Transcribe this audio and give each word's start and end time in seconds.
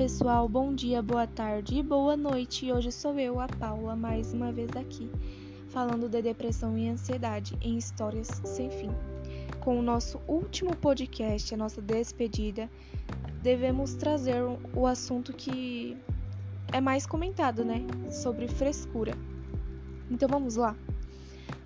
pessoal, 0.00 0.48
bom 0.48 0.74
dia, 0.74 1.02
boa 1.02 1.26
tarde 1.26 1.74
e 1.74 1.82
boa 1.82 2.16
noite. 2.16 2.72
Hoje 2.72 2.90
sou 2.90 3.18
eu, 3.18 3.38
a 3.38 3.46
Paula, 3.46 3.94
mais 3.94 4.32
uma 4.32 4.50
vez 4.50 4.70
aqui, 4.74 5.10
falando 5.68 6.08
de 6.08 6.22
depressão 6.22 6.78
e 6.78 6.88
ansiedade 6.88 7.54
em 7.60 7.76
histórias 7.76 8.28
sem 8.42 8.70
fim. 8.70 8.88
Com 9.60 9.78
o 9.78 9.82
nosso 9.82 10.18
último 10.26 10.74
podcast, 10.74 11.52
a 11.52 11.56
nossa 11.58 11.82
despedida, 11.82 12.66
devemos 13.42 13.92
trazer 13.92 14.42
o 14.74 14.86
assunto 14.86 15.34
que 15.34 15.94
é 16.72 16.80
mais 16.80 17.04
comentado, 17.04 17.62
né? 17.62 17.86
Sobre 18.10 18.48
frescura. 18.48 19.12
Então 20.10 20.26
vamos 20.30 20.56
lá. 20.56 20.74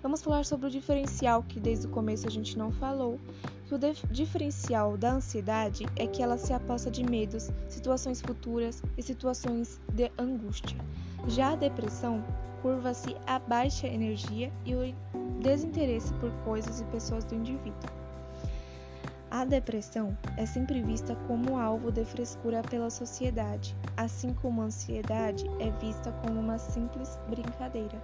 Vamos 0.01 0.21
falar 0.21 0.45
sobre 0.45 0.67
o 0.67 0.69
diferencial 0.69 1.43
que 1.43 1.59
desde 1.59 1.87
o 1.87 1.89
começo 1.89 2.27
a 2.27 2.29
gente 2.29 2.57
não 2.57 2.71
falou, 2.71 3.19
que 3.65 3.73
o 3.73 3.79
diferencial 4.11 4.95
da 4.97 5.13
ansiedade 5.13 5.85
é 5.95 6.05
que 6.05 6.21
ela 6.21 6.37
se 6.37 6.53
aposta 6.53 6.91
de 6.91 7.03
medos, 7.03 7.49
situações 7.67 8.21
futuras 8.21 8.83
e 8.97 9.01
situações 9.01 9.79
de 9.93 10.11
angústia. 10.17 10.77
Já 11.27 11.53
a 11.53 11.55
depressão 11.55 12.23
curva-se 12.61 13.15
a 13.25 13.39
baixa 13.39 13.87
energia 13.87 14.51
e 14.65 14.75
o 14.75 14.93
desinteresse 15.41 16.13
por 16.15 16.31
coisas 16.43 16.81
e 16.81 16.85
pessoas 16.85 17.23
do 17.25 17.35
indivíduo. 17.35 17.89
A 19.31 19.43
depressão 19.43 20.17
é 20.37 20.45
sempre 20.45 20.81
vista 20.81 21.15
como 21.27 21.57
alvo 21.57 21.91
de 21.91 22.05
frescura 22.05 22.61
pela 22.61 22.89
sociedade, 22.89 23.75
assim 23.97 24.33
como 24.33 24.61
a 24.61 24.65
ansiedade 24.65 25.45
é 25.59 25.71
vista 25.71 26.11
como 26.23 26.39
uma 26.39 26.57
simples 26.57 27.19
brincadeira, 27.27 27.99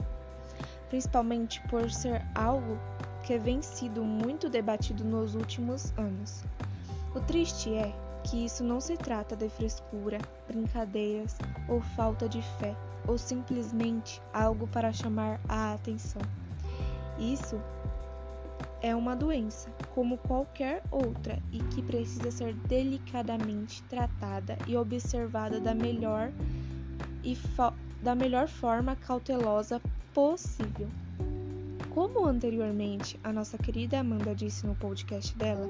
principalmente 0.92 1.62
por 1.70 1.90
ser 1.90 2.22
algo 2.36 2.78
que 3.24 3.38
vem 3.40 3.62
sido 3.62 4.04
muito 4.04 4.50
debatido 4.50 5.06
nos 5.06 5.36
últimos 5.36 5.98
anos. 5.98 6.44
O 7.16 7.22
triste 7.22 7.74
é 7.74 7.96
que 8.26 8.46
isso 8.46 8.62
não 8.62 8.82
se 8.82 8.98
trata 8.98 9.34
de 9.34 9.48
frescura, 9.48 10.18
brincadeiras 10.50 11.38
ou 11.70 11.80
falta 11.80 12.28
de 12.28 12.42
fé, 12.60 12.76
ou 13.08 13.18
simplesmente 13.18 14.22
algo 14.34 14.68
para 14.68 14.92
chamar 14.92 15.40
a 15.48 15.74
atenção. 15.74 16.22
Isso 17.18 17.60
é 18.82 18.94
uma 18.94 19.16
doença, 19.16 19.70
como 19.96 20.18
qualquer 20.18 20.84
outra, 20.92 21.42
e 21.54 21.60
que 21.60 21.82
precisa 21.82 22.32
ser 22.32 22.54
delicadamente 22.68 23.82
tratada 23.84 24.58
e 24.68 24.76
observada 24.76 25.58
da 25.58 25.74
melhor 25.74 26.34
e 27.24 27.38
da 28.02 28.14
melhor 28.14 28.50
forma 28.50 28.96
cautelosa 28.96 29.82
possível. 30.14 30.88
Como 31.90 32.26
anteriormente 32.26 33.20
a 33.24 33.34
nossa 33.34 33.58
querida 33.58 34.00
Amanda 34.00 34.34
disse 34.34 34.66
no 34.66 34.76
podcast 34.76 35.36
dela, 35.36 35.68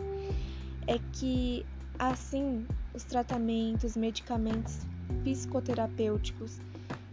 é 0.87 0.99
que 1.13 1.65
assim 1.97 2.65
os 2.93 3.03
tratamentos, 3.03 3.95
medicamentos 3.95 4.79
psicoterapêuticos 5.23 6.59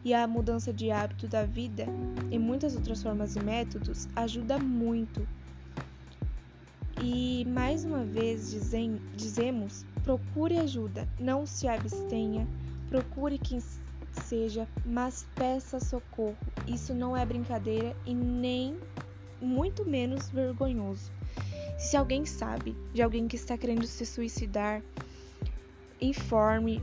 e 0.04 0.14
a 0.14 0.26
mudança 0.26 0.72
de 0.72 0.90
hábito 0.90 1.26
da 1.26 1.44
vida 1.44 1.86
e 2.30 2.38
muitas 2.38 2.74
outras 2.76 3.02
formas 3.02 3.36
e 3.36 3.40
métodos 3.40 4.08
ajuda 4.14 4.58
muito. 4.58 5.26
E 7.02 7.44
mais 7.46 7.84
uma 7.84 8.04
vez 8.04 8.50
dizem, 8.50 9.00
dizemos: 9.14 9.84
procure 10.02 10.58
ajuda, 10.58 11.08
não 11.18 11.46
se 11.46 11.68
abstenha, 11.68 12.46
procure 12.88 13.38
quem 13.38 13.60
seja, 14.12 14.66
mas 14.84 15.26
peça 15.34 15.78
socorro. 15.78 16.36
Isso 16.69 16.94
não 16.94 17.16
é 17.16 17.24
brincadeira 17.24 17.97
e 18.05 18.14
nem 18.14 18.77
muito 19.41 19.84
menos 19.84 20.28
vergonhoso. 20.28 21.10
Se 21.78 21.97
alguém 21.97 22.27
sabe 22.27 22.77
de 22.92 23.02
alguém 23.02 23.27
que 23.27 23.36
está 23.36 23.56
querendo 23.56 23.86
se 23.86 24.05
suicidar, 24.05 24.83
informe, 26.00 26.83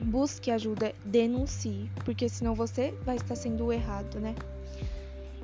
busque 0.00 0.50
ajuda, 0.50 0.94
denuncie, 1.04 1.90
porque 2.04 2.28
senão 2.28 2.54
você 2.54 2.92
vai 3.04 3.16
estar 3.16 3.34
sendo 3.34 3.72
errado, 3.72 4.20
né? 4.20 4.34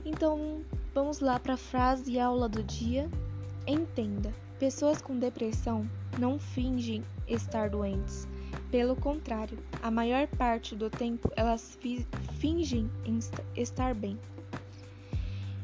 Então, 0.04 0.62
vamos 0.94 1.20
lá 1.20 1.38
para 1.38 1.54
a 1.54 1.58
frase 1.58 2.12
e 2.12 2.20
aula 2.20 2.48
do 2.48 2.62
dia. 2.62 3.10
Entenda: 3.66 4.32
pessoas 4.58 5.02
com 5.02 5.18
depressão 5.18 5.88
não 6.18 6.38
fingem 6.38 7.02
estar 7.26 7.68
doentes. 7.68 8.28
Pelo 8.74 8.96
contrário, 8.96 9.56
a 9.80 9.88
maior 9.88 10.26
parte 10.26 10.74
do 10.74 10.90
tempo 10.90 11.30
elas 11.36 11.78
fingem 12.40 12.90
estar 13.54 13.94
bem. 13.94 14.18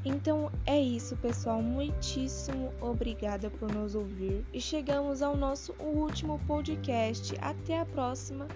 Então 0.05 0.49
é 0.65 0.81
isso, 0.81 1.17
pessoal. 1.17 1.61
Muitíssimo 1.61 2.73
obrigada 2.81 3.51
por 3.51 3.75
nos 3.75 3.97
ouvir 3.97 4.47
e 4.55 4.61
chegamos 4.61 5.23
ao 5.23 5.37
nosso 5.37 5.73
último 5.81 6.39
podcast. 6.47 7.35
Até 7.41 7.81
a 7.81 7.85
próxima, 7.85 8.47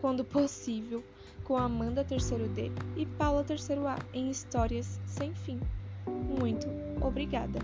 quando 0.00 0.24
possível, 0.24 1.00
com 1.44 1.56
Amanda 1.56 2.02
Terceiro 2.02 2.48
D 2.48 2.72
e 2.96 3.06
Paula 3.06 3.44
Terceiro 3.44 3.86
A 3.86 3.96
em 4.12 4.28
Histórias 4.28 5.00
Sem 5.06 5.32
Fim. 5.36 5.60
Muito 6.04 6.66
obrigada. 7.00 7.60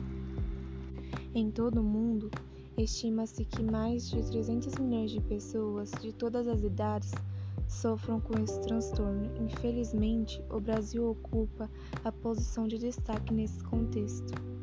Em 1.35 1.51
todo 1.51 1.83
mundo, 1.83 2.31
estima-se 2.77 3.45
que 3.45 3.63
mais 3.63 4.09
de 4.11 4.23
300 4.25 4.75
milhões 4.77 5.11
de 5.11 5.21
pessoas 5.21 5.91
de 6.01 6.13
todas 6.13 6.49
as 6.49 6.63
idades 6.63 7.13
sofram 7.69 8.21
com 8.21 8.39
esse 8.43 8.61
transtorno. 8.63 9.31
Infelizmente, 9.37 10.43
o 10.51 10.61
Brasil 10.61 11.11
ocupa 11.11 11.71
a 12.05 12.13
posição 12.13 12.67
de 12.67 12.79
destaque 12.79 13.33
nesse 13.33 13.63
contexto. 13.65 14.54